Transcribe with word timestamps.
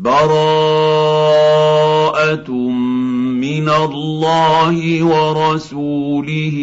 براءة 0.00 1.20
من 3.36 3.68
الله 3.68 5.04
ورسوله 5.04 6.56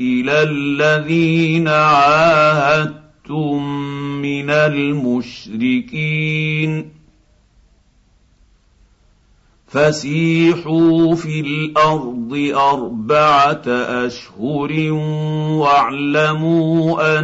إلى 0.00 0.42
الذين 0.42 1.68
عاهدتم 1.68 3.62
من 4.22 4.50
المشركين. 4.50 5.92
فسيحوا 9.72 11.14
في 11.14 11.40
الأرض 11.40 12.52
أربعة 12.54 13.62
أشهر 14.06 14.92
واعلموا 15.60 17.22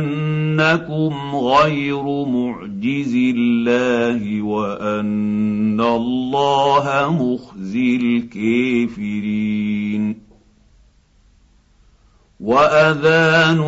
إنكم 0.61 1.37
غير 1.37 2.03
معجز 2.25 3.15
الله 3.15 4.43
وأن 4.43 5.81
الله 5.81 7.17
مخزي 7.21 7.97
الكافرين. 7.97 9.49
وأذان 12.41 13.59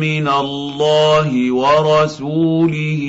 من 0.00 0.28
الله 0.28 1.52
ورسوله 1.52 3.02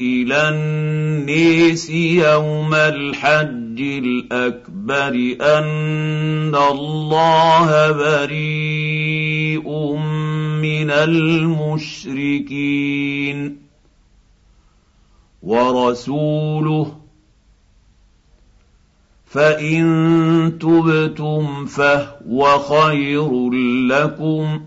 إلى 0.00 0.48
النيس 0.48 1.90
يوم 1.90 2.74
الحج 2.74 3.80
الأكبر 3.80 5.36
أن 5.40 6.54
الله 6.54 7.92
بريء 7.92 8.75
من 10.66 10.90
المشركين. 10.90 12.58
ورسوله 15.42 16.96
فإن 19.26 20.58
تبتم 20.60 21.66
فهو 21.66 22.58
خير 22.58 23.50
لكم 23.88 24.60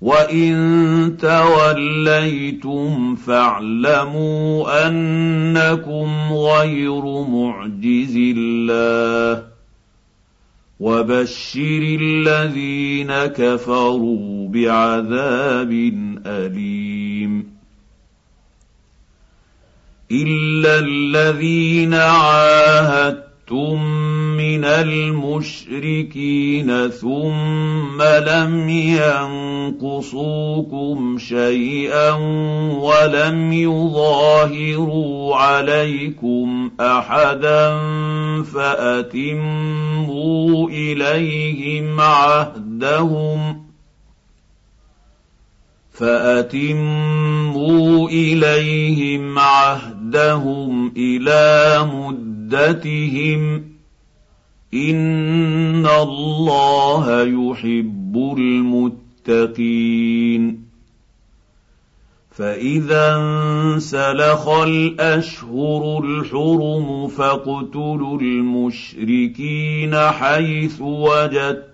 وإن 0.00 1.16
توليتم 1.20 3.16
فاعلموا 3.16 4.86
أنكم 4.86 6.32
غير 6.32 7.04
معجز 7.24 8.16
الله. 8.16 9.51
وبشر 10.82 11.98
الذين 12.00 13.12
كفروا 13.26 14.48
بعذاب 14.48 15.72
أليم. 16.26 17.54
إلا 20.12 20.78
الذين 20.78 21.94
عاهدتم 23.52 23.82
من 24.36 24.64
المشركين 24.64 26.08
ثم 26.88 28.02
لم 28.02 28.68
ينقصوكم 29.78 31.18
شيئا 31.18 32.10
ولم 32.72 33.52
يظاهروا 33.52 35.36
عليكم 35.36 36.70
احدا 36.80 37.78
فاتموا 38.42 39.48
اليهم 40.68 42.00
عهدهم 42.00 43.62
فاتموا 45.92 47.28
اليهم 48.08 49.38
عهدهم 49.38 50.92
إلى 50.96 51.78
مدتهم 51.94 52.31
إن 54.74 55.86
الله 55.86 57.22
يحب 57.22 58.34
المتقين. 59.26 60.62
فإذا 62.32 63.16
انسلخ 63.16 64.48
الأشهر 64.48 66.04
الحرم 66.04 67.08
فاقتلوا 67.08 68.20
المشركين 68.20 69.96
حيث 69.96 70.80
وجدتموهم 70.80 71.64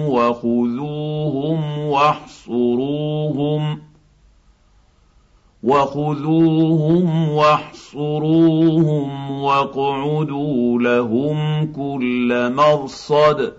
وخذوهم 0.00 1.78
واحصروهم 1.78 3.78
وخذوهم 5.62 7.28
واحصروهم 7.28 9.30
واقعدوا 9.40 10.82
لهم 10.82 11.66
كل 11.72 12.52
مرصد 12.54 13.52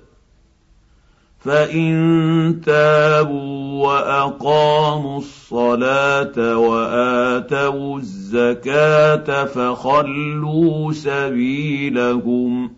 فإن 1.40 2.62
تابوا 2.66 3.88
وأقاموا 3.88 5.18
الصلاة 5.18 6.58
وآتوا 6.58 7.98
الزكاة 7.98 9.46
فخلوا 9.46 10.92
سبيلهم 10.92 12.72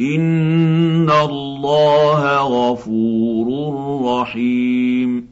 إن 0.00 1.10
الله 1.10 2.36
غفور 2.36 3.74
رحيم 4.04 5.31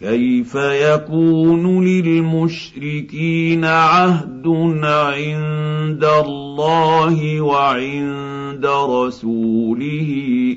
كيف 0.00 0.54
يكون 0.54 1.84
للمشركين 1.84 3.64
عهد 3.64 4.46
عند 4.84 6.04
الله 6.04 7.40
وعند 7.40 8.66
رسوله 8.66 10.10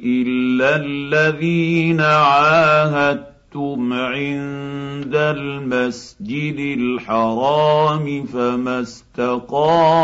إلا 0.06 0.75
الذين 0.75 2.02
عاهدتم 2.02 3.94
عند 3.94 5.16
المسجد 5.16 6.59
الحرام 6.79 8.25
فما 8.25 8.81
استقاموا 8.81 10.03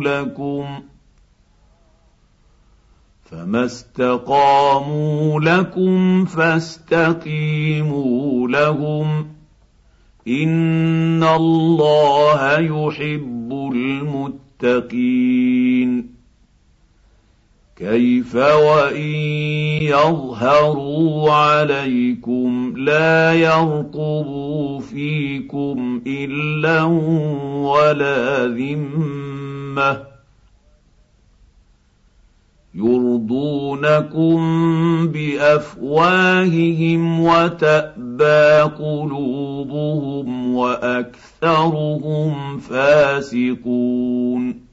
لكم 0.00 0.64
ۖ 0.64 0.82
فما 3.30 3.64
استقاموا 3.64 5.40
لكم 5.40 6.24
فاستقيموا 6.24 7.28
لهم 8.48 9.26
ان 10.28 11.22
الله 11.24 12.58
يحب 12.58 13.70
المتقين 14.62 16.14
كيف 17.76 18.34
وان 18.34 19.06
يظهروا 19.82 21.32
عليكم 21.32 22.74
لا 22.76 23.32
يرقبوا 23.32 24.80
فيكم 24.80 26.02
الا 26.06 26.82
ولا 27.62 28.46
ذمه 28.46 30.07
يرضونكم 32.78 34.38
بأفواههم 35.08 37.20
وتأبى 37.20 38.72
قلوبهم 38.78 40.54
وأكثرهم 40.54 42.58
فاسقون. 42.58 44.68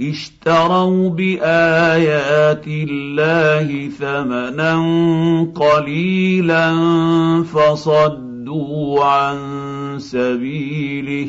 اشتروا 0.00 1.10
بآيات 1.10 2.64
الله 2.68 3.88
ثمنا 3.88 4.74
قليلا 5.54 6.74
فصدوا 7.42 9.04
عن 9.04 9.38
سبيله 9.98 11.28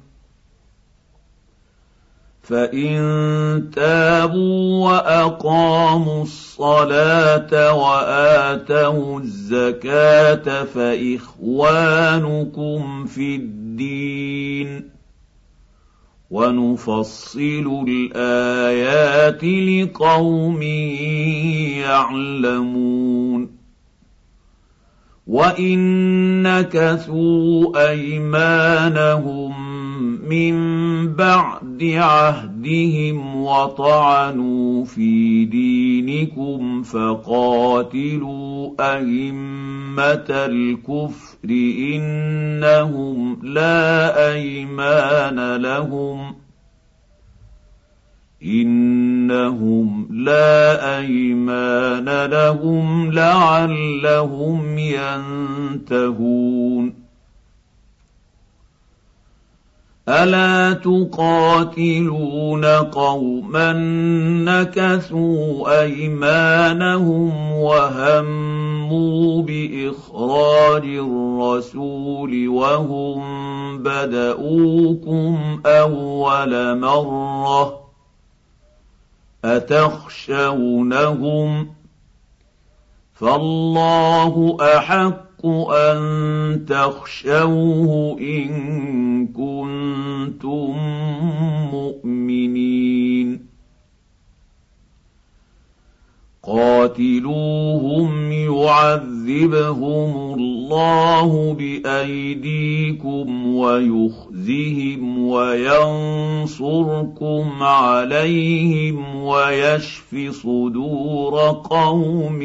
فان 2.51 3.69
تابوا 3.75 4.85
واقاموا 4.85 6.23
الصلاه 6.23 7.73
واتوا 7.73 9.19
الزكاه 9.19 10.63
فاخوانكم 10.63 11.95
في 13.05 13.35
الدين 13.35 14.89
ونفصل 16.31 17.85
الايات 17.87 19.43
لقوم 19.43 20.61
يعلمون 21.81 23.51
وان 25.27 26.43
نكثوا 26.43 27.89
ايمانهم 27.89 29.70
من 30.31 30.55
بعد 31.15 31.83
عهدهم 31.83 33.43
وطعنوا 33.43 34.85
في 34.85 35.45
دينكم 35.45 36.83
فقاتلوا 36.83 38.69
ائمه 38.79 40.25
الكفر 40.29 41.49
انهم 41.95 43.39
لا 43.43 44.31
ايمان 44.33 45.55
لهم 45.55 46.35
انهم 48.43 50.07
لا 50.11 50.97
ايمان 50.97 52.25
لهم 52.25 53.11
لعلهم 53.11 54.77
ينتهون 55.87 57.00
الا 60.11 60.73
تقاتلون 60.73 62.65
قوما 62.65 63.73
نكثوا 64.45 65.81
ايمانهم 65.81 67.51
وهموا 67.51 69.41
باخراج 69.41 70.83
الرسول 70.83 72.47
وهم 72.47 73.21
بداوكم 73.83 75.61
اول 75.65 76.77
مره 76.79 77.81
اتخشونهم 80.55 81.67
فالله 83.13 84.57
احق 84.61 85.30
ان 85.45 86.65
تخشوه 86.65 88.19
ان 88.19 89.27
كنتم 89.27 90.75
مؤمنين 91.71 93.51
قاتلوهم 96.43 98.31
يعذبهم 98.31 100.33
الله 100.33 101.53
بايديكم 101.53 103.55
ويخزهم 103.55 105.27
وينصركم 105.27 106.63
عليهم 107.63 109.15
ويشف 109.15 110.15
صدور 110.31 111.39
قوم 111.69 112.39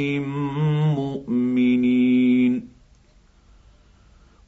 مؤمنين 0.96 2.75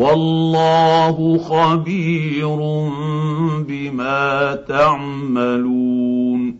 والله 0.00 1.38
خبير 1.38 2.56
بما 3.68 4.54
تعملون. 4.68 6.56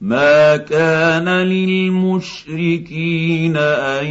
ما 0.00 0.56
كان 0.56 1.28
للمشركين 1.28 2.76
أن 3.56 4.06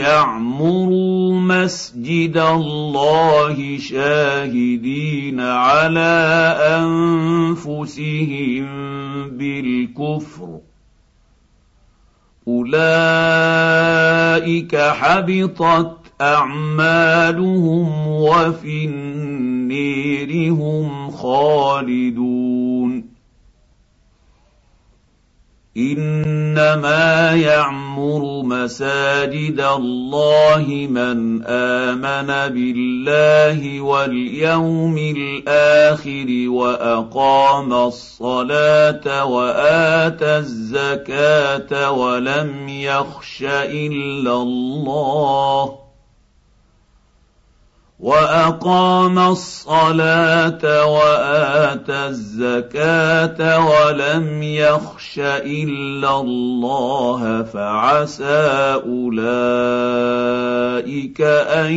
يعمروا 0.00 1.34
مسجد 1.40 2.36
الله 2.36 3.78
شاهدين 3.78 5.40
على 5.40 6.56
أنفسهم 7.60 8.66
بالكفر. 9.30 10.61
اولئك 12.48 12.76
حبطت 14.76 15.96
اعمالهم 16.20 18.06
وفي 18.08 18.84
النير 18.84 20.52
هم 20.52 21.10
خالدون 21.10 22.71
إنما 25.76 27.34
يعمر 27.34 28.42
مساجد 28.42 29.60
الله 29.60 30.66
من 30.90 31.42
آمن 31.46 32.26
بالله 32.54 33.80
واليوم 33.80 34.98
الآخر 34.98 36.26
وأقام 36.48 37.72
الصلاة 37.72 39.24
وآتى 39.24 40.36
الزكاة 40.38 41.90
ولم 41.90 42.68
يخش 42.68 43.42
إلا 43.48 44.32
الله 44.32 45.81
وأقام 48.02 49.18
الصلاة 49.18 50.86
وآتى 50.86 52.06
الزكاة 52.06 53.68
ولم 53.68 54.42
يخش 54.42 55.18
إلا 55.18 56.20
الله 56.20 57.42
فعسى 57.42 58.82
أولئك 58.86 59.20
أن 61.22 61.72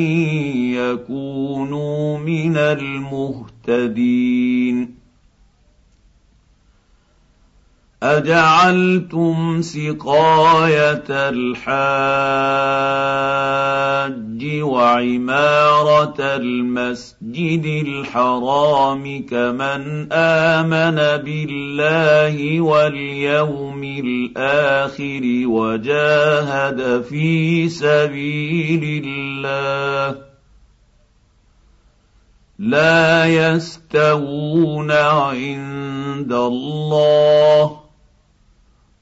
يكونوا 0.74 2.17
من 2.17 2.58
المهتدين. 3.67 4.15
أجعلتم 8.04 9.62
سقاية 9.62 11.04
الحاج 11.10 11.75
وعمارة 14.62 16.16
المسجد 16.20 17.66
الحرام 17.88 19.25
كمن 19.25 20.14
آمن 20.14 20.96
بالله 21.24 22.62
واليوم 22.62 23.84
الآخر 23.84 25.22
وجاهد 25.46 27.04
في 27.04 27.70
سبيل 27.70 29.04
الله 29.06 30.22
لا 32.60 33.25
يستوون 33.25 34.92
عند 34.92 36.34
الله 36.34 37.85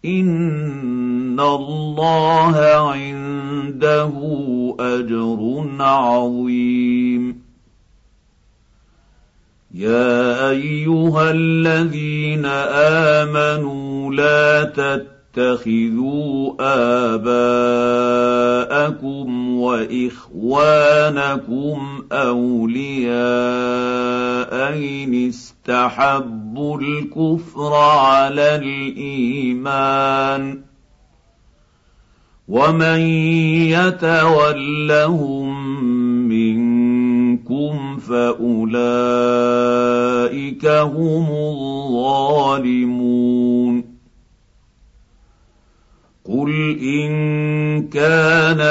إن 0.05 1.39
الله 1.39 2.57
عنده 2.91 4.13
أجر 4.79 5.67
عظيم. 5.79 7.41
يا 9.73 10.49
أيها 10.49 11.31
الذين 11.31 12.45
آمنوا 13.25 14.13
لا 14.13 14.63
تتخذوا 15.35 16.55
آباءكم 18.65 19.59
وإخوانكم 19.59 21.77
اولياء 22.11 23.13
ان 24.73 25.27
استحبوا 25.27 26.79
الكفر 26.79 27.73
على 27.73 28.55
الإيمان 28.55 30.59
ومن 32.47 32.99
يتولهم 33.75 35.55
منكم 36.29 37.97
فأولئك 37.97 38.65
هم 40.65 41.25
الظالمون 42.55 43.74
قل 46.45 46.79
ان 46.79 47.89
كان 47.89 48.61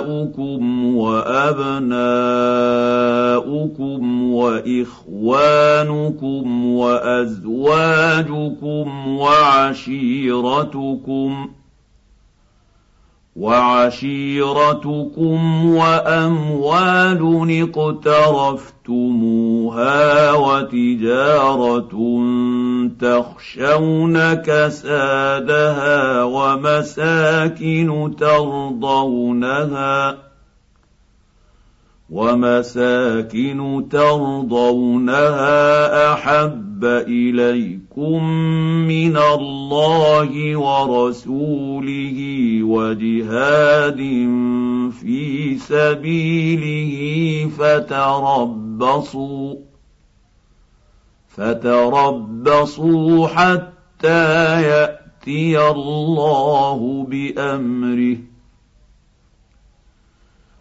اباؤكم 0.00 0.86
وابناؤكم 0.96 1.92
واخوانكم 4.32 5.84
وازواجكم 6.66 8.08
وعشيرتكم 9.08 10.34
وعشيرتكم 13.36 14.94
واموال 15.66 17.22
اقترفتموها 17.62 18.72
وتجاره 20.32 21.94
تخشون 23.00 24.34
كسادها 24.34 26.22
ومساكن 26.24 28.16
ترضونها 28.18 29.94
ومساكن 32.10 33.88
ترضونها 33.90 35.54
أحب 36.12 36.84
إليكم 36.84 38.24
من 38.88 39.16
الله 39.16 40.56
ورسوله 40.56 42.18
وجهاد 42.62 43.96
في 45.00 45.58
سبيله 45.58 46.94
فتربصوا 47.58 49.54
فتربصوا 51.36 53.28
حتى 53.28 54.62
يأتي 54.62 55.68
الله 55.70 57.06
بأمره. 57.08 58.16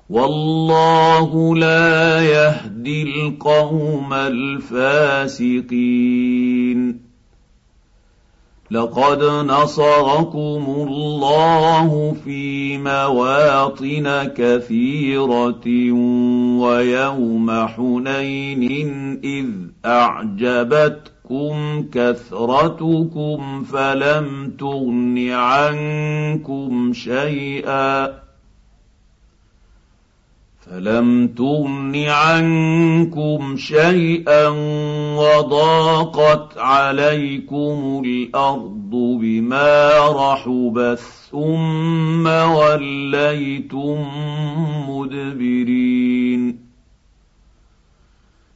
والله 0.10 1.56
لا 1.56 2.22
يهدي 2.22 3.03
القوم 3.03 4.13
الفاسقين. 4.13 5.84
لقد 8.72 9.24
نصركم 9.24 10.65
الله 10.68 12.15
في 12.25 12.77
مواطن 12.77 14.32
كثيرة 14.38 15.68
ويوم 16.62 17.68
حنين 17.68 18.63
إذ 19.24 19.73
أعجبتكم 19.85 21.85
كثرتكم 21.91 23.63
فلم 23.63 24.53
تغن 24.59 25.29
عنكم 25.29 26.93
شيئا. 26.93 28.23
فلم 30.61 31.27
تغن 31.27 31.95
عنكم 31.95 33.55
شيئا 33.57 34.47
وضاقت 35.17 36.57
عليكم 36.57 38.03
الأرض 38.05 38.89
بما 39.21 39.99
رحبت 40.09 40.99
ثم 41.31 42.27
وليتم 42.27 44.05
مدبرين. 44.89 46.62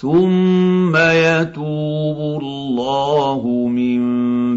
ثم 0.00 0.96
يتوب 0.96 2.40
الله 2.42 3.68
من 3.68 4.02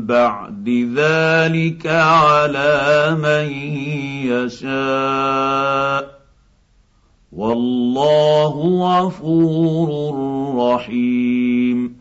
بعد 0.05 0.69
ذلك 0.95 1.87
على 1.87 3.17
من 3.21 3.49
يشاء 4.29 6.21
والله 7.31 8.53
غفور 8.81 9.89
رحيم 10.57 12.00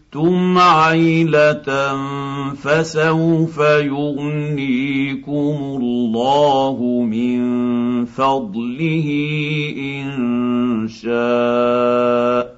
خفتم 0.11 0.57
عيله 0.57 1.63
فسوف 2.53 3.57
يغنيكم 3.59 5.57
الله 5.81 7.07
من 7.09 7.41
فضله 8.05 9.07
ان 10.03 10.87
شاء 10.87 12.55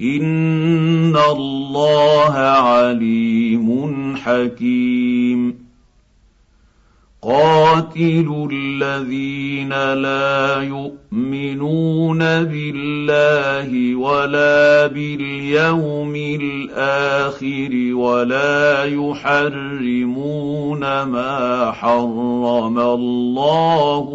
ان 0.00 1.16
الله 1.16 2.34
عليم 2.34 4.16
حكيم 4.16 5.05
قاتلوا 7.26 8.48
الذين 8.52 9.68
لا 9.94 10.62
يؤمنون 10.62 12.18
بالله 12.18 13.96
ولا 13.96 14.86
باليوم 14.86 16.16
الآخر 16.16 17.94
ولا 17.94 18.84
يحرمون 18.84 20.22
ما 21.02 21.72
حرم 21.72 22.78
الله 22.78 24.08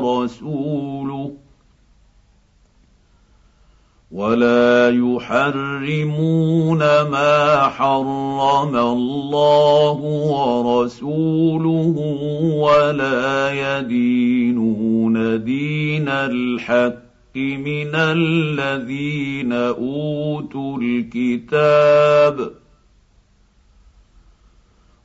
ورسوله 0.00 1.45
ولا 4.16 4.90
يحرمون 4.90 6.78
ما 6.78 7.68
حرم 7.68 8.76
الله 8.76 9.98
ورسوله 10.32 11.94
ولا 12.56 13.52
يدينون 13.52 15.44
دين 15.44 16.08
الحق 16.08 17.36
من 17.36 17.94
الذين 17.94 19.52
اوتوا 19.52 20.78
الكتاب 20.82 22.50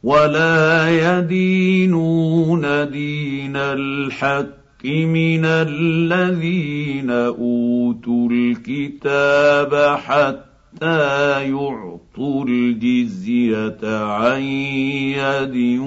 ولا 0.03 0.89
يدينون 1.19 2.89
دين 2.89 3.55
الحق 3.55 4.60
من 4.85 5.45
الذين 5.45 7.09
أوتوا 7.09 8.29
الكتاب 8.31 9.97
حتى 9.97 11.49
يعطوا 11.49 12.45
الجزية 12.45 13.79
عن 13.83 14.41
يد 14.41 15.79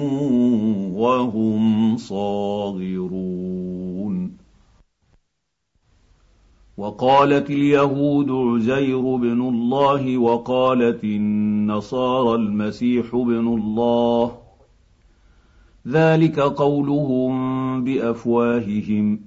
وهم 0.93 1.97
صاغرون. 1.97 3.45
وقالت 6.77 7.49
اليهود 7.49 8.31
عزير 8.31 9.15
بن 9.15 9.41
الله 9.41 10.17
وقالت 10.17 11.03
النصارى 11.03 12.35
المسيح 12.35 13.15
بن 13.15 13.47
الله 13.47 14.44
ذلك 15.87 16.39
قولهم 16.39 17.83
بأفواههم. 17.83 19.19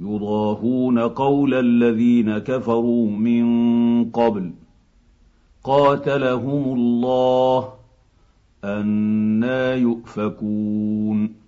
يضاهون 0.00 0.98
قول 0.98 1.54
الذين 1.54 2.38
كفروا 2.38 3.10
من 3.10 3.44
قبل. 4.10 4.52
قاتلهم 5.64 6.74
الله 6.78 7.72
أنا 8.64 9.74
يؤفكون. 9.74 11.47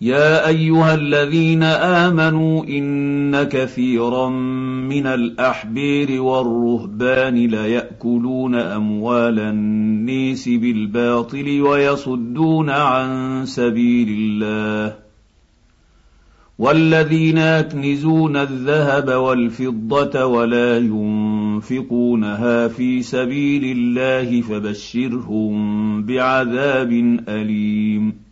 يا 0.00 0.48
أيها 0.48 0.94
الذين 0.94 1.62
آمنوا 1.62 2.64
إن 2.64 3.42
كثيرا 3.42 4.28
من 4.88 5.06
الأحبير 5.06 6.22
والرهبان 6.22 7.34
ليأكلون 7.34 8.54
أموال 8.54 9.38
النيس 9.38 10.48
بالباطل 10.48 11.60
ويصدون 11.60 12.70
عن 12.70 13.42
سبيل 13.46 14.08
الله 14.08 14.94
والذين 16.58 17.38
يكنزون 17.38 18.36
الذهب 18.36 19.08
والفضة 19.08 20.24
ولا 20.24 20.78
ينفقونها 20.78 22.68
في 22.68 23.02
سبيل 23.02 23.76
الله 23.78 24.40
فبشرهم 24.40 26.02
بعذاب 26.02 26.92
أليم 27.28 28.27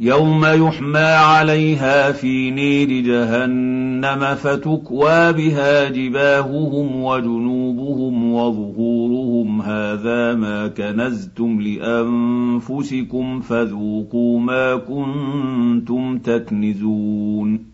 يوم 0.00 0.44
يحمى 0.44 0.98
عليها 0.98 2.12
في 2.12 2.50
نير 2.50 2.88
جهنم 2.88 4.34
فتكوى 4.34 5.32
بها 5.32 5.88
جباههم 5.88 7.02
وجنوبهم 7.02 8.32
وظهورهم. 8.32 9.62
هذا 9.62 10.34
ما 10.34 10.68
كنزتم 10.68 11.60
لأنفسكم 11.60 13.40
فذوقوا 13.40 14.40
ما 14.40 14.76
كنتم 14.76 16.18
تكنزون. 16.18 17.73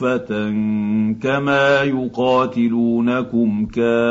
كافة 0.00 0.50
كما 1.22 1.82
يقاتلونكم 1.82 3.66
كافة. 3.66 4.04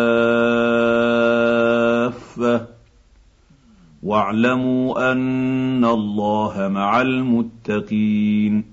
واعلموا 4.04 5.12
أن 5.12 5.86
الله 5.86 6.68
مع 6.68 7.02
المتقين. 7.02 8.73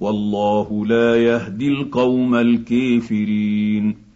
والله 0.00 0.86
لا 0.86 1.16
يهدي 1.16 1.68
القوم 1.68 2.34
الكافرين. 2.34 4.08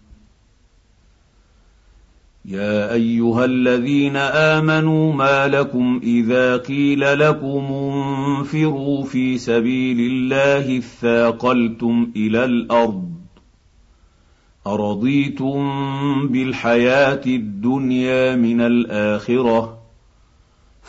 يا 2.44 2.92
أيها 2.92 3.44
الذين 3.44 4.16
آمنوا 4.16 5.12
ما 5.12 5.48
لكم 5.48 6.00
إذا 6.02 6.56
قيل 6.56 7.18
لكم 7.18 7.64
انفروا 7.72 9.04
في 9.04 9.38
سبيل 9.38 10.00
الله 10.00 10.78
اثاقلتم 10.78 12.12
إلى 12.16 12.44
الأرض 12.44 13.12
أرضيتم 14.66 15.62
بالحياة 16.28 17.22
الدنيا 17.26 18.36
من 18.36 18.60
الآخرة 18.60 19.81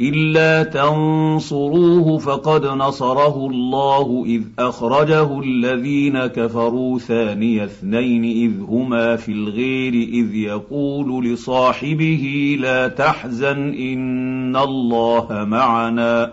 إلا 0.00 0.62
تنصروه 0.62 2.18
فقد 2.18 2.66
نصره 2.66 3.46
الله 3.46 4.24
إذ 4.26 4.42
أخرجه 4.58 5.40
الذين 5.40 6.26
كفروا 6.26 6.98
ثاني 6.98 7.64
اثنين 7.64 8.24
إذ 8.24 8.60
هما 8.68 9.16
في 9.16 9.32
الغير 9.32 9.92
إذ 9.92 10.34
يقول 10.34 11.24
لصاحبه 11.24 12.56
لا 12.60 12.88
تحزن 12.88 13.74
إن 13.74 14.56
الله 14.56 15.44
معنا. 15.44 16.32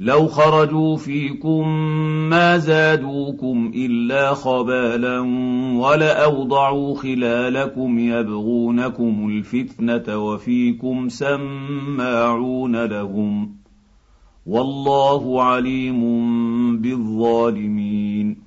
لو 0.00 0.26
خرجوا 0.26 0.96
فيكم 0.96 1.68
ما 2.28 2.58
زادوكم 2.58 3.72
الا 3.74 4.34
خبالا 4.34 5.20
ولاوضعوا 5.78 6.94
خلالكم 6.94 7.98
يبغونكم 7.98 9.28
الفتنه 9.28 10.16
وفيكم 10.18 11.08
سماعون 11.08 12.84
لهم 12.84 13.56
والله 14.46 15.42
عليم 15.42 16.02
بالظالمين. 16.76 18.46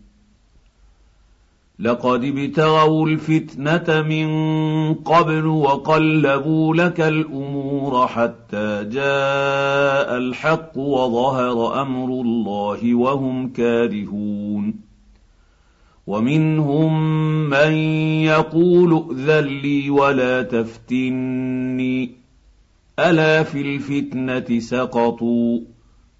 لقد 1.79 2.23
ابتغوا 2.23 3.07
الفتنه 3.07 4.01
من 4.01 4.29
قبل 4.93 5.45
وقلبوا 5.47 6.75
لك 6.75 7.01
الأمور 7.01 7.59
حتى 8.08 8.84
جاء 8.84 10.17
الحق 10.17 10.78
وظهر 10.78 11.82
أمر 11.82 12.21
الله 12.21 12.95
وهم 12.95 13.49
كارهون. 13.49 14.75
ومنهم 16.08 17.19
من 17.49 17.71
يقول 18.23 18.93
ائذن 18.93 19.45
لي 19.45 19.89
ولا 19.89 20.41
تفتني. 20.41 22.12
ألا 22.99 23.43
في 23.43 23.62
الفتنة 23.62 24.60
سقطوا 24.60 25.60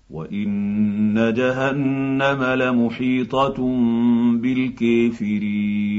وإن 0.10 1.34
جهنم 1.34 2.44
لمحيطة 2.44 3.58
بالكافرين. 4.34 5.99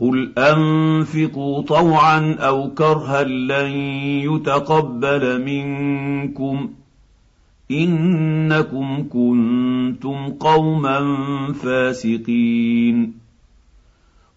قل 0.00 0.32
انفقوا 0.38 1.62
طوعا 1.62 2.36
أو 2.40 2.70
كرها 2.70 3.24
لن 3.24 3.70
يتقبل 4.30 5.44
منكم 5.44 6.70
انكم 7.70 9.08
كنتم 9.12 10.32
قوما 10.40 11.16
فاسقين 11.52 13.26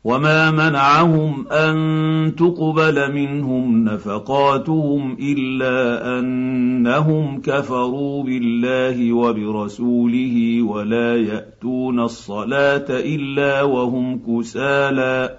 وما 0.03 0.51
منعهم 0.51 1.47
ان 1.47 2.35
تقبل 2.35 3.13
منهم 3.13 3.83
نفقاتهم 3.83 5.17
الا 5.19 6.19
انهم 6.19 7.41
كفروا 7.41 8.23
بالله 8.23 9.13
وبرسوله 9.13 10.61
ولا 10.61 11.15
ياتون 11.15 11.99
الصلاه 11.99 12.85
الا 12.89 13.63
وهم 13.63 14.19
كسالى 14.27 15.38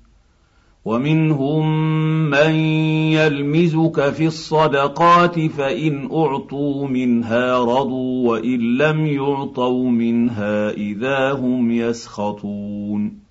ومنهم 0.85 1.65
من 2.29 2.55
يلمزك 3.13 4.09
في 4.09 4.25
الصدقات 4.25 5.39
فإن 5.39 6.09
أعطوا 6.11 6.87
منها 6.87 7.59
رضوا 7.59 8.29
وإن 8.29 8.77
لم 8.77 9.05
يعطوا 9.05 9.89
منها 9.89 10.69
إذا 10.69 11.31
هم 11.31 11.71
يسخطون 11.71 13.30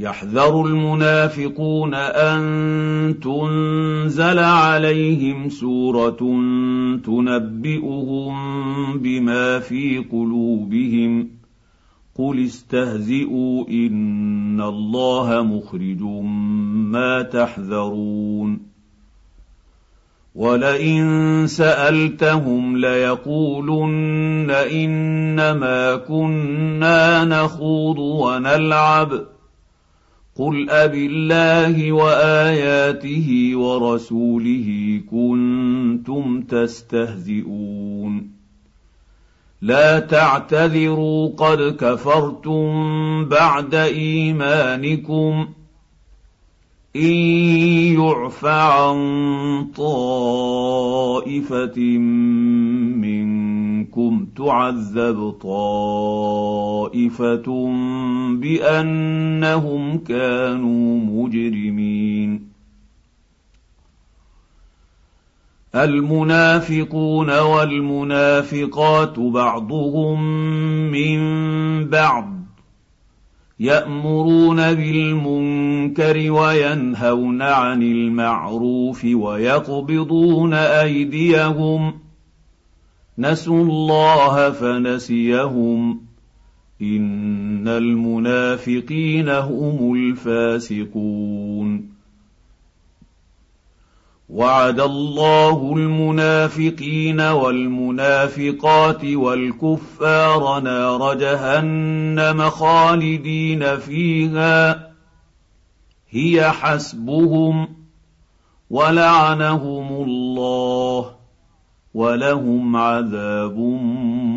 يحذر 0.00 0.66
المنافقون 0.66 1.94
أن 1.94 2.40
تنزل 3.22 4.38
عليهم 4.38 5.48
سورة 5.48 6.18
تنبئهم 7.04 8.34
بما 8.98 9.58
في 9.58 9.98
قلوبهم. 9.98 11.28
قل 12.18 12.44
استهزئوا 12.44 13.68
إن 13.68 14.60
الله 14.60 15.42
مخرج 15.42 16.02
ما 16.92 17.22
تحذرون. 17.22 18.60
ولئن 20.34 21.46
سألتهم 21.46 22.76
ليقولن 22.76 24.50
إنما 24.50 25.96
كنا 25.96 27.24
نخوض 27.24 27.98
ونلعب. 27.98 29.39
قل 30.40 30.70
أب 30.70 30.94
الله 30.94 31.92
وآياته 31.92 33.50
ورسوله 33.54 35.00
كنتم 35.10 36.42
تستهزئون. 36.42 38.30
لا 39.62 39.98
تعتذروا 39.98 41.30
قد 41.36 41.76
كفرتم 41.80 42.64
بعد 43.24 43.74
إيمانكم 43.74 45.48
إن 46.96 47.12
يعف 48.00 48.44
عن 48.44 48.96
طائفة 49.76 51.78
منكم 53.90 54.26
تعذب 54.36 55.30
طائفة 55.42 56.92
بأنهم 58.34 59.98
كانوا 59.98 61.00
مجرمين. 61.00 62.50
المنافقون 65.74 67.38
والمنافقات 67.38 69.18
بعضهم 69.18 70.22
من 70.90 71.20
بعض 71.88 72.40
يأمرون 73.60 74.74
بالمنكر 74.74 76.32
وينهون 76.32 77.42
عن 77.42 77.82
المعروف 77.82 79.04
ويقبضون 79.04 80.54
أيديهم 80.54 81.99
نسوا 83.20 83.64
الله 83.64 84.50
فنسيهم. 84.50 86.00
إن 86.82 87.68
المنافقين 87.68 89.28
هم 89.28 89.94
الفاسقون. 89.94 91.90
وعد 94.28 94.80
الله 94.80 95.72
المنافقين 95.76 97.20
والمنافقات 97.20 99.04
والكفار 99.04 100.60
نار 100.60 101.14
جهنم 101.14 102.50
خالدين 102.50 103.76
فيها. 103.76 104.90
هي 106.10 106.50
حسبهم 106.50 107.68
ولعنهم 108.70 110.04
الله. 110.04 111.19
ولهم 111.94 112.76
عذاب 112.76 113.58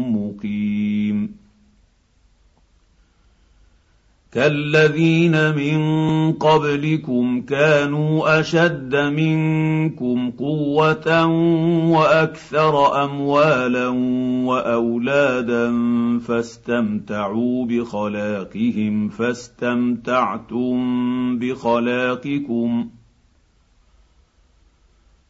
مقيم. 0.08 1.44
كالذين 4.32 5.56
من 5.56 6.32
قبلكم 6.32 7.42
كانوا 7.42 8.40
أشد 8.40 8.96
منكم 8.96 10.32
قوة 10.32 11.26
وأكثر 11.92 13.04
أموالا 13.04 13.88
وأولادا 14.48 15.74
فاستمتعوا 16.20 17.66
بخلاقهم 17.66 19.10
فاستمتعتم 19.10 20.80
بخلاقكم. 21.40 22.90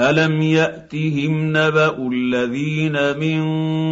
الم 0.00 0.42
ياتهم 0.42 1.48
نبا 1.56 2.08
الذين 2.12 3.18
من 3.18 3.42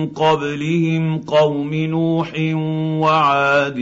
قبلهم 0.08 1.18
قوم 1.18 1.74
نوح 1.74 2.32
وعاد 3.00 3.78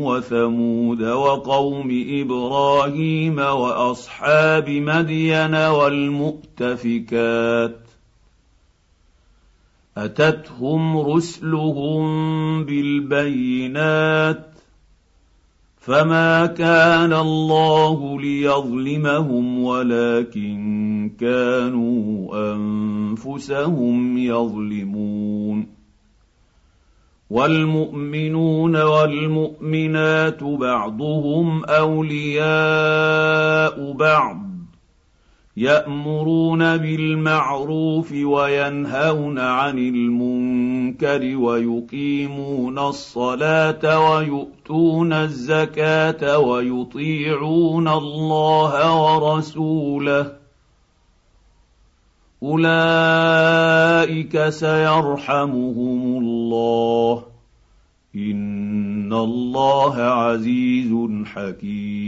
وثمود 0.00 1.02
وقوم 1.02 2.04
إبراهيم 2.10 3.38
واصحاب 3.38 4.70
مدين 4.70 5.54
والمؤتفكات 5.54 6.98
اتتهم 9.96 10.98
رسلهم 10.98 12.04
بالبينات 12.64 14.48
فما 15.88 16.46
كان 16.46 17.12
الله 17.12 18.20
ليظلمهم 18.20 19.62
ولكن 19.62 20.87
كانوا 21.08 22.54
أنفسهم 22.54 24.18
يظلمون 24.18 25.78
والمؤمنون 27.30 28.76
والمؤمنات 28.76 30.42
بعضهم 30.44 31.64
أولياء 31.64 32.48
بعض 33.92 34.48
يأمرون 35.58 36.76
بالمعروف 36.76 38.12
وينهون 38.12 39.38
عن 39.38 39.78
المنكر 39.78 41.36
ويقيمون 41.36 42.78
الصلاة 42.78 44.10
ويؤتون 44.10 45.12
الزكاة 45.12 46.38
ويطيعون 46.38 47.88
الله 47.88 49.02
ورسوله 49.02 50.32
اولئك 52.42 54.34
سيرحمهم 54.48 56.18
الله 56.18 57.24
ان 58.16 59.12
الله 59.12 59.96
عزيز 59.96 60.94
حكيم 61.24 62.07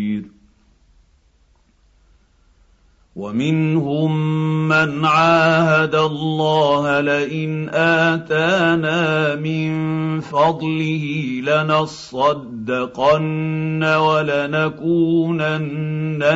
ومنهم 3.21 4.11
من 4.67 5.05
عاهد 5.05 5.95
الله 5.95 7.01
لئن 7.01 7.69
آتانا 7.69 9.35
من 9.35 9.71
فضله 10.21 11.05
لنصدقن 11.45 12.73
ولنكونن 13.83 15.41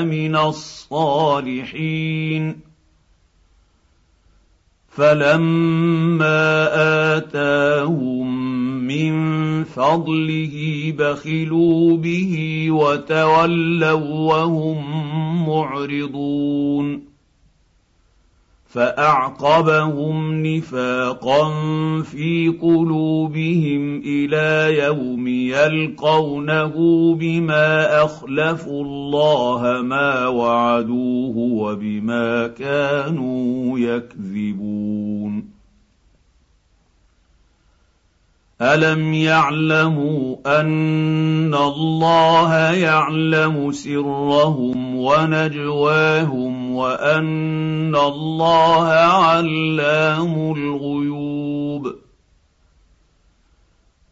من 0.08 0.36
الصالحين. 0.36 1.96
فلما 4.90 6.70
آتاهم 7.18 8.28
من 8.88 9.45
فضله 9.66 10.56
بخلوا 11.00 11.98
به 11.98 12.68
وتولوا 12.72 13.94
وهم 13.94 14.86
معرضون 15.50 17.16
فأعقبهم 18.76 20.46
نفاقا 20.46 21.52
في 22.02 22.56
قلوبهم 22.62 24.02
إلى 24.06 24.78
يوم 24.84 25.28
يلقونه 25.28 26.74
بما 27.16 28.04
أخلفوا 28.04 28.84
الله 28.84 29.82
ما 29.82 30.28
وعدوه 30.28 31.38
وبما 31.38 32.48
كانوا 32.48 33.80
يكذبون 33.80 35.55
الم 38.62 39.14
يعلموا 39.14 40.36
ان 40.62 41.56
الله 41.56 42.54
يعلم 42.72 43.72
سرهم 43.72 44.96
ونجواهم 44.96 46.76
وان 46.76 47.96
الله 47.96 48.88
علام 48.88 50.52
الغيوب 50.58 51.96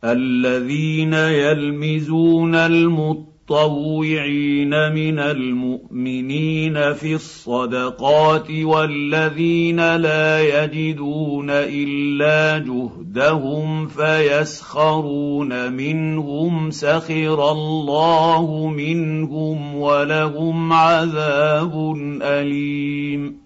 الذين 0.03 1.13
يلمزون 1.13 2.55
المطلوب 2.55 3.32
المتطوعين 3.51 4.91
من 4.93 5.19
المؤمنين 5.19 6.93
في 6.93 7.13
الصدقات 7.13 8.51
والذين 8.51 9.95
لا 9.95 10.63
يجدون 10.63 11.49
إلا 11.49 12.57
جهدهم 12.65 13.87
فيسخرون 13.87 15.71
منهم 15.73 16.71
سخر 16.71 17.51
الله 17.51 18.67
منهم 18.67 19.75
ولهم 19.75 20.73
عذاب 20.73 21.95
أليم 22.21 23.42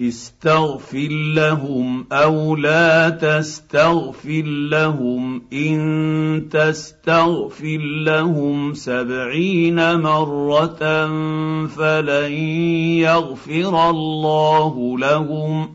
استغفر 0.00 1.08
لهم 1.34 2.06
أو 2.12 2.56
لا 2.56 3.10
تستغفر 3.10 4.42
لهم. 4.70 5.42
إن 5.52 6.48
تستغفر 6.50 7.78
لهم 8.06 8.74
سبعين 8.74 10.00
مرة 10.00 11.06
فلن 11.66 12.32
يغفر 13.02 13.90
الله 13.90 14.98
لهم. 14.98 15.74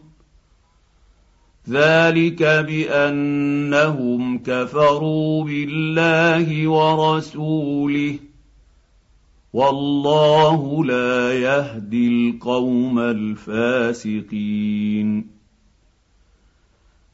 ذلك 1.69 2.43
بأنهم 2.43 4.37
كفروا 4.37 5.43
بالله 5.43 6.67
ورسوله. 6.67 8.30
والله 9.53 10.85
لا 10.85 11.33
يهدي 11.33 12.07
القوم 12.07 12.99
الفاسقين. 12.99 14.21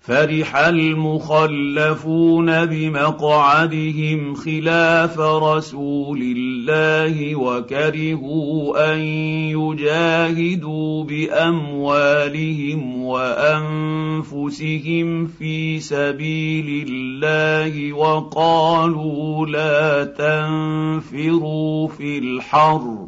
فرح 0.07 0.55
المخلفون 0.55 2.65
بمقعدهم 2.65 4.35
خلاف 4.35 5.19
رسول 5.19 6.21
الله 6.37 7.35
وكرهوا 7.35 8.93
أن 8.93 8.99
يجاهدوا 9.59 11.03
بأموالهم 11.03 13.03
وأنفسهم 13.03 13.67
في 15.27 15.79
سبيل 15.79 16.87
الله 16.89 17.93
وقالوا 17.93 19.45
لا 19.45 20.03
تنفروا 20.03 21.87
في 21.87 22.17
الحر. 22.17 23.07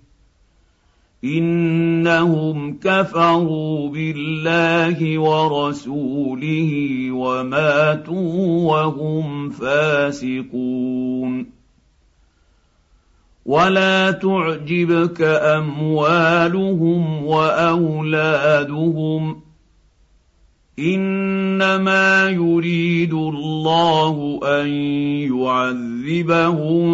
إنهم 1.23 2.77
كفروا 2.77 3.89
بالله 3.89 5.19
ورسوله 5.19 6.71
وماتوا 7.11 8.71
وهم 8.71 9.49
فاسقون. 9.49 11.45
ولا 13.45 14.11
تعجبك 14.11 15.21
أموالهم 15.21 17.25
وأولادهم. 17.25 19.41
إنما 20.79 22.29
يريد 22.29 23.13
الله 23.13 24.39
أن 24.43 24.67
يعذبهم 25.37 26.91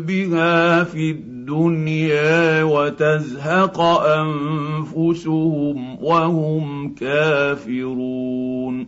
بها 0.00 0.84
في 0.84 1.10
الدنيا 1.10 1.33
الدنيا 1.44 2.62
وتزهق 2.62 3.80
أنفسهم 4.20 5.76
وهم 6.04 6.94
كافرون. 6.94 8.86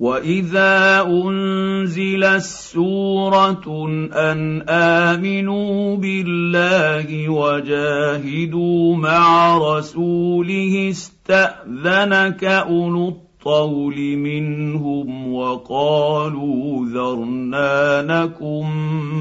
وإذا 0.00 1.02
أنزلت 1.06 2.42
سورة 2.42 3.88
أن 4.12 4.62
آمنوا 4.68 5.96
بالله 5.96 7.28
وجاهدوا 7.28 8.96
مع 8.96 9.58
رسوله 9.58 10.90
استأذنك 10.90 12.44
أولو 12.44 13.29
الطول 13.40 14.16
منهم 14.16 15.34
وقالوا 15.34 16.86
ذرنا 16.86 18.02
نكن 18.02 18.66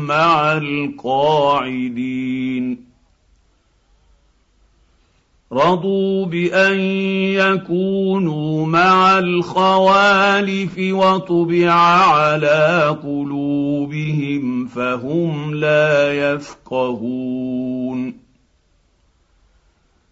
مع 0.07 0.57
القاعدين. 0.57 2.09
رضوا 5.53 6.26
بأن 6.26 6.80
يكونوا 7.34 8.65
مع 8.65 9.20
الخوالف 9.20 10.80
وطبع 10.80 11.72
على 11.72 12.97
قلوبهم 13.03 14.67
فهم 14.67 15.53
لا 15.55 16.13
يفقهون. 16.34 18.28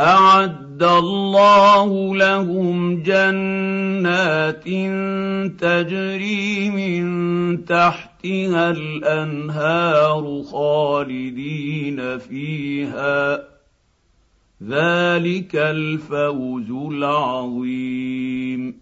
أعد 0.00 0.82
الله 0.82 2.16
لهم 2.16 3.02
جنات 3.02 4.64
تجري 5.60 6.70
من 6.70 7.64
تحتها 7.64 8.70
الأنهار 8.70 10.42
خالدين 10.52 12.18
فيها. 12.18 13.36
ذلك 14.68 15.56
الفوز 15.56 16.70
العظيم. 16.70 18.81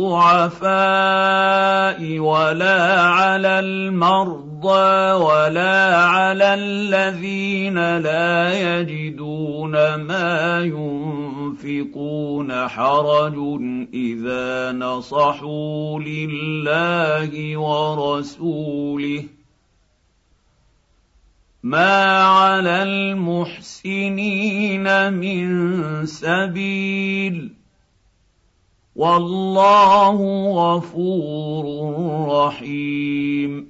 الضعفاء 0.00 2.00
ولا 2.18 3.00
على 3.00 3.60
المرضى 3.60 5.12
ولا 5.12 5.96
على 5.96 6.54
الذين 6.54 7.98
لا 7.98 8.80
يجدون 8.80 9.94
ما 9.94 10.60
ينفقون 10.64 12.68
حرج 12.68 13.34
إذا 13.94 14.72
نصحوا 14.72 16.00
لله 16.00 17.58
ورسوله. 17.58 19.24
ما 21.62 22.24
على 22.24 22.82
المحسنين 22.82 24.32
من 25.12 26.06
سبيل 26.06 27.59
والله 28.96 30.16
غفور 30.52 31.64
رحيم 32.28 33.69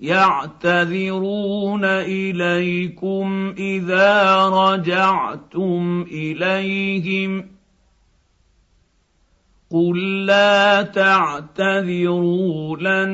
يعتذرون 0.00 1.84
إليكم 1.84 3.54
إذا 3.58 4.48
رجعتم 4.48 6.06
إليهم. 6.12 7.46
قل 9.70 10.26
لا 10.26 10.82
تعتذروا 10.82 12.76
لن 12.76 13.08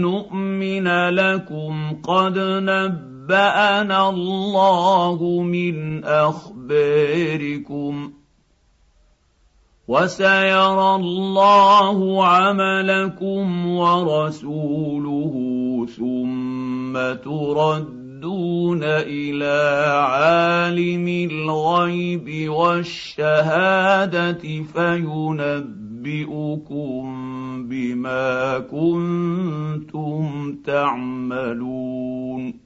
نؤمن 0.00 1.08
لكم. 1.08 1.96
قد 2.02 2.38
نبأنا 2.38 4.08
الله 4.08 5.42
من 5.42 6.04
أخباركم. 6.04 8.12
وسيرى 9.88 10.94
الله 10.94 12.26
عملكم 12.26 13.66
ورسوله. 13.66 15.53
ثم 15.86 16.92
تردون 17.24 18.80
إلى 18.84 19.84
عالم 19.96 21.08
الغيب 21.08 22.50
والشهادة 22.50 24.42
فينبئكم 24.74 25.74
بما 27.68 28.58
كنتم 28.58 30.54
تعملون. 30.66 32.63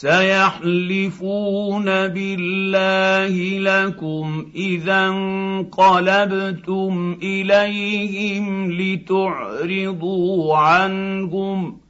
سيحلفون 0.00 1.84
بالله 1.84 3.58
لكم 3.58 4.50
إذا 4.54 5.08
انقلبتم 5.08 6.92
إليهم 7.22 8.72
لتعرضوا 8.72 10.56
عنهم 10.56 11.80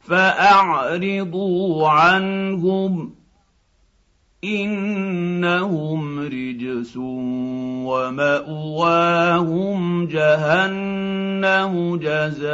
فأعرضوا 0.00 1.88
عنهم 1.88 3.15
انهم 4.46 6.18
رجس 6.18 6.96
وماواهم 7.86 10.06
جهنم 10.06 11.96
جزاء 11.96 12.46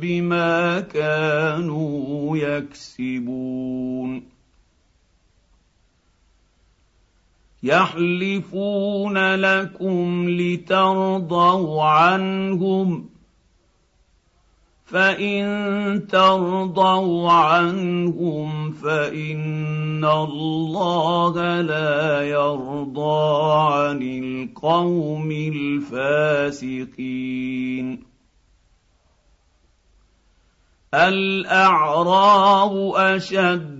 بما 0.00 0.80
كانوا 0.80 2.36
يكسبون 2.36 4.22
يحلفون 7.62 9.34
لكم 9.34 10.28
لترضوا 10.28 11.82
عنهم 11.82 13.09
فان 14.90 16.06
ترضوا 16.06 17.30
عنهم 17.30 18.72
فان 18.72 20.04
الله 20.04 21.60
لا 21.60 22.22
يرضى 22.22 23.52
عن 23.52 24.02
القوم 24.02 25.30
الفاسقين 25.92 26.90
الاعراب 30.94 32.92
اشد 32.96 33.79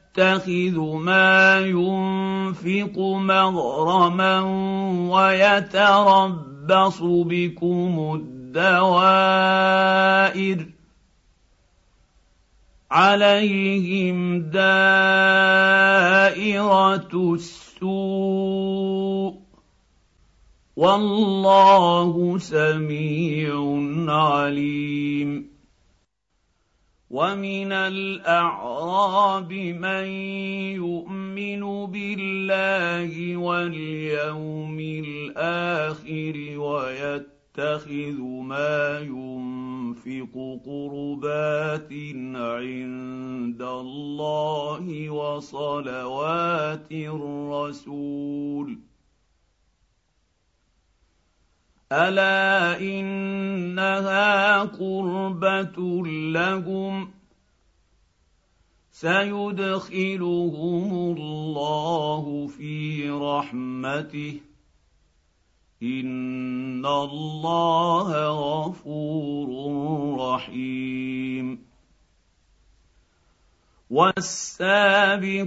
يتخذ 0.17 0.79
ما 0.79 1.59
ينفق 1.59 2.99
مغرما 2.99 4.39
ويتربص 5.11 6.99
بكم 7.01 8.13
الدوائر 8.15 9.37
عليهم 12.91 14.41
دائرة 14.41 14.71
السوء 17.33 18.61
والله 20.75 22.37
سميع 22.37 23.79
عليم 24.07 25.50
ومن 27.11 27.71
الاعراب 27.71 29.53
من 29.53 30.05
يؤمن 30.79 31.85
بالله 31.91 33.37
واليوم 33.37 34.79
الآخر 34.79 36.35
ويتخذ 36.57 38.21
ما 38.23 38.99
ينفق 38.99 40.59
قربات 40.65 41.91
عند 42.35 43.61
الله 43.61 45.09
وصلوات 45.09 46.91
الرسول 46.91 48.90
الا 51.91 52.79
انها 52.79 54.59
قربه 54.63 56.03
لهم 56.07 57.11
سيدخلهم 58.91 60.37
الله 61.17 62.47
في 62.47 63.09
رحمته 63.09 64.39
ان 65.83 66.85
الله 66.85 68.27
غفور 68.27 69.49
رحيم 70.19 71.70
والسابقون 73.91 75.41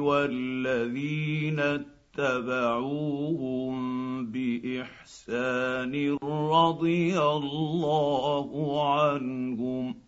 والذين 0.00 1.60
اتبعوهم 2.18 3.76
بإحسان 4.26 6.18
رضي 6.52 7.18
الله 7.18 8.48
عنهم 8.92 10.07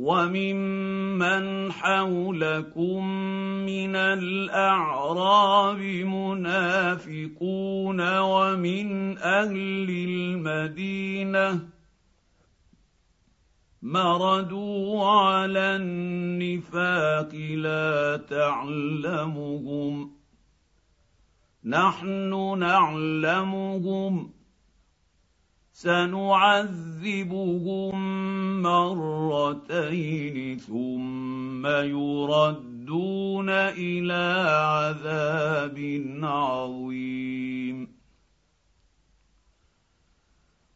وممن 0.00 1.72
حولكم 1.72 3.06
من 3.68 3.96
الاعراب 3.96 5.78
منافقون 6.08 7.38
ومن 8.18 9.18
أهل 9.18 9.90
المدينة 9.90 11.68
مردوا 13.82 15.04
على 15.04 15.76
النفاق 15.76 17.34
لا 17.34 18.16
تعلمهم 18.16 20.10
نحن 21.64 22.58
نعلمهم 22.58 24.39
سنعذبهم 25.80 27.02
مرتين 28.62 30.36
ثم 30.58 31.66
يردون 31.66 33.48
إلى 33.48 34.44
عذاب 34.60 35.78
عظيم. 36.22 37.89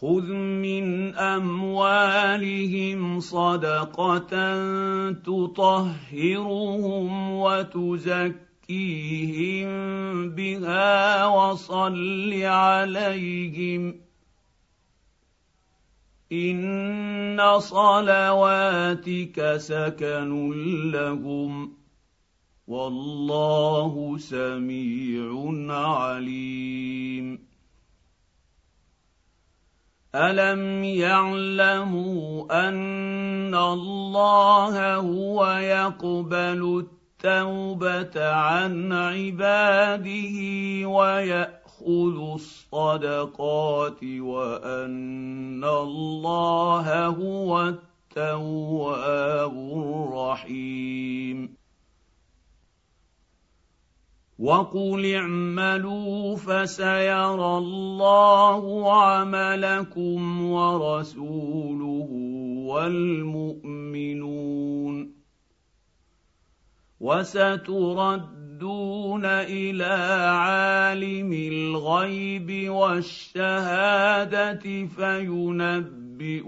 خذ 0.00 0.30
من 0.32 1.14
اموالهم 1.14 3.00
صدقه 3.20 4.32
تطهرهم 5.12 7.06
وتزكيهم 7.32 8.38
بها 10.30 11.26
وصل 11.26 12.42
عليهم 12.42 14.00
ان 16.32 17.58
صلواتك 17.58 19.56
سكن 19.56 20.30
لهم 20.90 21.72
والله 22.66 24.18
سميع 24.18 25.28
عليم 25.74 27.47
الم 30.14 30.84
يعلموا 30.84 32.68
ان 32.68 33.54
الله 33.54 34.94
هو 34.94 35.46
يقبل 35.46 36.86
التوبه 36.86 38.30
عن 38.30 38.92
عباده 38.92 40.36
وياخذ 40.88 42.32
الصدقات 42.34 44.04
وان 44.04 45.64
الله 45.64 47.06
هو 47.06 47.68
التواب 47.68 49.52
الرحيم 50.08 51.58
وقل 54.38 55.14
اعملوا 55.14 56.36
فسيرى 56.36 57.58
الله 57.58 58.92
عملكم 59.02 60.42
ورسوله 60.50 62.08
والمؤمنون 62.70 64.48
وستردون 67.00 68.04
إلى 69.24 69.94
عالم 70.30 71.32
الغيب 71.32 72.70
والشهاده 72.70 74.60
فينبئكم 74.86 76.38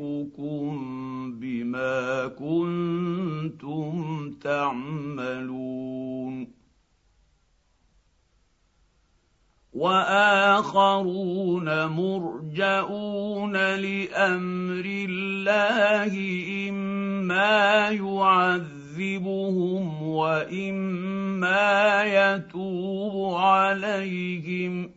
بما 1.41 2.27
كنتم 2.27 4.31
تعملون 4.41 5.81
وآخرون 9.73 11.87
مرجئون 11.87 13.57
لأمر 13.57 14.85
الله 14.87 16.13
إما 16.69 17.91
يعذبهم 17.91 20.03
وإما 20.03 22.05
يتوب 22.05 23.35
عليهم. 23.35 24.91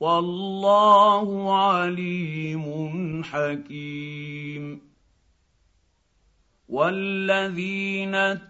والله 0.00 1.62
عليم 1.62 3.24
حكيم. 3.24 4.80
والذين 6.68 8.49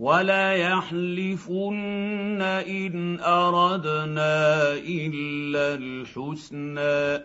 وليحلفن 0.00 1.72
ان 2.42 3.20
اردنا 3.20 4.72
الا 4.72 5.74
الحسنى 5.74 7.24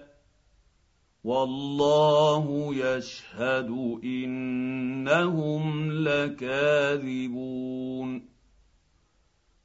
والله 1.24 2.76
يشهد 2.76 3.70
انهم 4.04 5.92
لكاذبون 6.08 7.46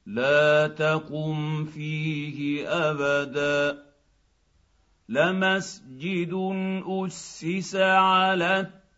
لا 0.05 0.67
تقم 0.67 1.65
فيه 1.65 2.67
ابدا 2.67 3.83
لمسجد 5.09 6.33
اسس 6.87 7.75
على 7.75 8.80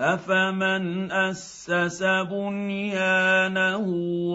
افمن 0.00 1.12
اسس 1.12 2.02
بنيانه 2.32 3.86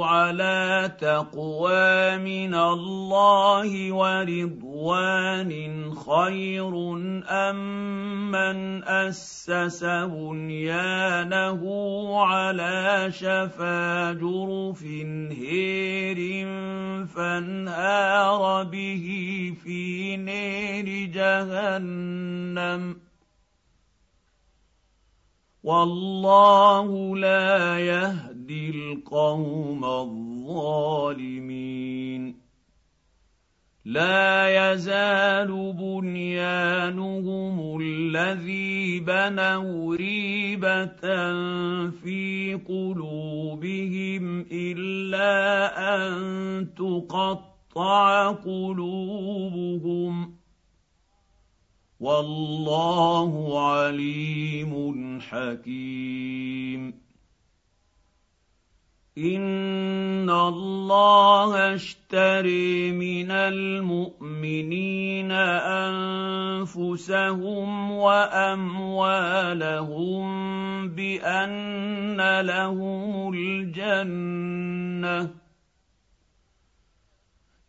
على 0.05 0.91
تقوى 0.99 2.17
من 2.17 2.53
الله 2.55 3.93
ورضوان 3.93 5.51
خير 5.95 6.73
ام 7.29 8.31
من 8.31 8.83
اسس 8.83 9.83
بنيانه 9.83 11.61
على 12.25 13.07
شفا 13.09 14.13
جرف 14.13 14.83
هار 15.31 16.47
فانهار 17.07 18.63
به 18.63 19.07
في 19.63 20.17
نار 20.17 21.09
جهنم 21.09 23.05
والله 25.65 27.17
لا 27.17 27.79
يهدي 27.79 28.69
القوم 28.69 29.85
الظالمين. 29.85 31.65
لا 33.85 34.73
يزال 34.73 35.73
بنيانهم 35.73 37.81
الذي 37.81 38.99
بنوا 38.99 39.95
ريبة 39.95 41.01
في 41.89 42.59
قلوبهم 42.67 44.45
إلا 44.51 45.33
أن 45.95 46.67
تقطع 46.77 48.31
قلوبهم. 48.31 50.34
والله 52.05 53.31
عليم 53.69 54.73
حكيم. 55.21 56.93
إن 59.17 60.29
الله 60.29 61.75
اشتري 61.75 62.91
من 62.91 63.31
المؤمنين 63.31 65.31
أنفسهم 66.61 67.91
وأموالهم 67.91 69.25
بأن 70.87 72.41
لهم 72.41 73.33
الجنة 73.33 75.44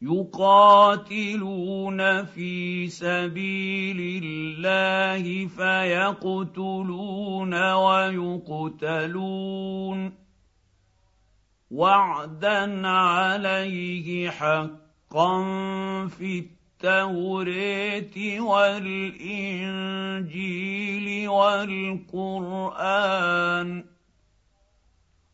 يقاتلون 0.03 1.99
في 2.25 2.89
سبيل 2.89 4.25
الله 4.25 5.47
فيقتلون 5.47 7.73
ويقتلون. 7.73 9.47
وعدا 11.71 12.89
عليه 12.89 14.31
حقا 14.31 15.45
في 16.07 16.39
التوراه 16.39 18.41
والإنجيل 18.41 18.79
والقرآن. 21.29 22.37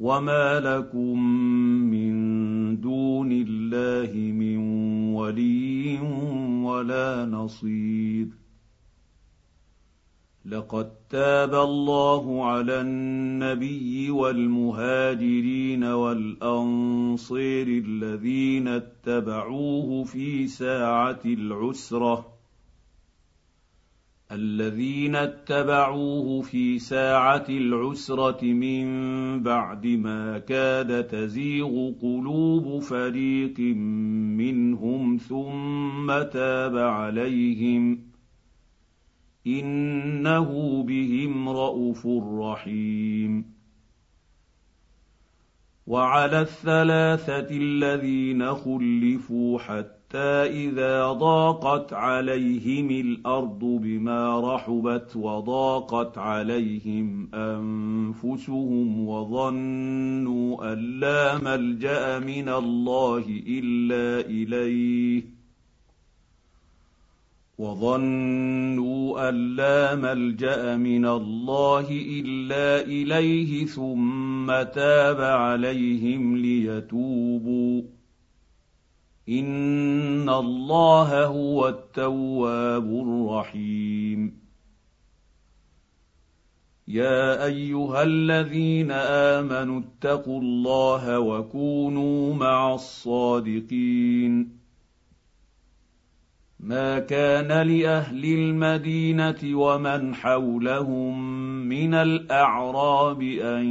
وما 0.00 0.60
لكم 0.60 1.22
من 1.90 2.10
دون 2.80 3.32
الله 3.32 4.12
من 4.16 4.56
ولي 5.12 5.98
ولا 6.64 7.26
نصير 7.26 8.28
لقد 10.44 10.90
تاب 11.10 11.54
الله 11.54 12.44
على 12.44 12.80
النبي 12.80 14.10
والمهاجرين 14.10 15.84
والانصير 15.84 17.66
الذين 17.68 18.68
اتبعوه 18.68 20.04
في 20.04 20.46
ساعه 20.46 21.20
العسره 21.24 22.39
الذين 24.32 25.16
اتبعوه 25.16 26.42
في 26.42 26.78
ساعة 26.78 27.44
العسرة 27.48 28.44
من 28.44 28.86
بعد 29.42 29.86
ما 29.86 30.38
كاد 30.38 31.06
تزيغ 31.06 31.92
قلوب 32.02 32.82
فريق 32.82 33.60
منهم 34.38 35.16
ثم 35.16 36.22
تاب 36.22 36.76
عليهم 36.76 37.98
إنه 39.46 40.82
بهم 40.82 41.48
رءوف 41.48 42.06
رحيم. 42.40 43.44
وعلى 45.86 46.40
الثلاثة 46.40 47.48
الذين 47.50 48.54
خلفوا 48.54 49.58
حتى 49.58 49.99
إذا 50.14 51.12
ضاقت 51.12 51.92
عليهم 51.92 52.90
الأرض 52.90 53.58
بما 53.58 54.54
رحبت 54.54 55.16
وضاقت 55.16 56.18
عليهم 56.18 57.28
أنفسهم 57.34 59.08
وظنوا 59.08 60.72
لا 61.00 61.38
ملجأ 61.38 62.18
من 62.18 62.48
الله 62.48 63.42
وظنوا 67.58 69.28
أن 69.28 69.56
لا 69.56 69.94
ملجأ 69.94 70.76
من 70.76 71.06
الله 71.06 71.86
إلا 71.90 72.86
إليه 72.86 73.66
ثم 73.66 74.46
تاب 74.46 75.20
عليهم 75.20 76.36
ليتوبوا 76.36 77.82
ان 79.30 80.28
الله 80.28 81.24
هو 81.24 81.68
التواب 81.68 82.84
الرحيم 82.84 84.40
يا 86.88 87.44
ايها 87.44 88.02
الذين 88.02 88.90
امنوا 88.90 89.80
اتقوا 89.80 90.40
الله 90.40 91.18
وكونوا 91.20 92.34
مع 92.34 92.74
الصادقين 92.74 94.60
ما 96.60 96.98
كان 96.98 97.66
لاهل 97.66 98.24
المدينة 98.24 99.38
ومن 99.44 100.14
حولهم 100.14 101.49
من 101.70 101.94
الأعراب 101.94 103.22
أن 103.22 103.64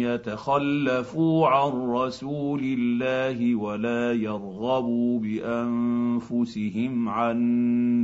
يتخلفوا 0.00 1.48
عن 1.48 1.72
رسول 1.72 2.60
الله 2.62 3.54
ولا 3.54 4.12
يرغبوا 4.12 5.20
بأنفسهم 5.20 7.08
عن 7.08 7.36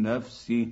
نفسه. 0.03 0.69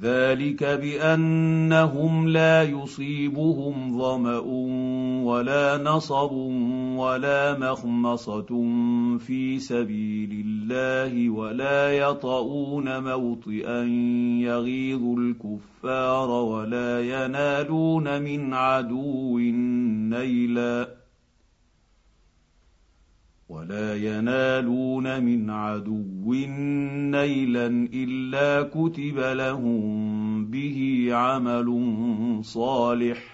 ذلك 0.00 0.64
بأنهم 0.64 2.28
لا 2.28 2.62
يصيبهم 2.62 3.98
ظمأ 3.98 4.38
ولا 5.24 5.82
نصب 5.82 6.32
ولا 6.96 7.58
مخمصة 7.58 8.46
في 9.18 9.58
سبيل 9.58 10.44
الله 10.46 11.30
ولا 11.30 11.92
يطؤون 11.98 13.02
موطئا 13.02 13.82
يغيظ 14.40 15.02
الكفار 15.18 16.30
ولا 16.30 17.00
ينالون 17.00 18.22
من 18.22 18.54
عدو 18.54 19.38
نيلا 20.08 20.88
ولا 23.48 23.96
ينالون 23.96 25.24
من 25.24 25.50
عدو 25.50 26.32
نيلا 27.10 27.66
إلا 27.94 28.62
كتب 28.62 29.18
لهم 29.18 30.46
به 30.46 31.08
عمل 31.10 31.68
صالح 32.44 33.33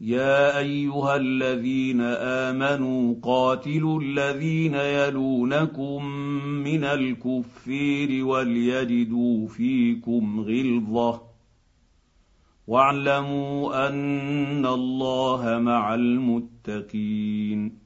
يا 0.00 0.58
أيها 0.58 1.16
الذين 1.16 2.00
آمنوا 2.00 3.14
قاتلوا 3.22 4.00
الذين 4.00 4.74
يلونكم 4.74 6.04
من 6.64 6.84
الكفير 6.84 8.24
وليجدوا 8.24 9.48
فيكم 9.48 10.40
غلظة 10.40 11.22
واعلموا 12.66 13.88
أن 13.88 14.66
الله 14.66 15.58
مع 15.58 15.94
المتقين 15.94 17.85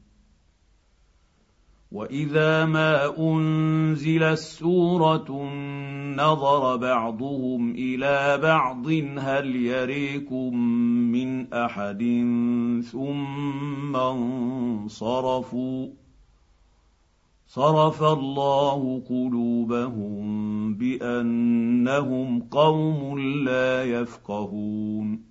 واذا 1.91 2.65
ما 2.65 3.17
انزلت 3.19 4.37
سوره 4.37 5.31
نظر 6.15 6.77
بعضهم 6.77 7.71
إلى 7.71 8.39
بعض 8.41 8.87
هل 9.17 9.55
يريكم 9.55 10.57
من 11.11 11.53
احد 11.53 12.03
ثم 12.91 13.95
انصرفوا 13.95 15.87
صرف 17.47 18.03
الله 18.03 19.01
قلوبهم 19.09 20.73
بانهم 20.73 22.39
قوم 22.39 23.19
لا 23.19 23.83
يفقهون 23.83 25.30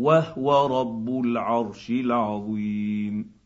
وهو 0.00 0.80
رب 0.80 1.08
العرش 1.24 1.90
العظيم. 1.90 3.39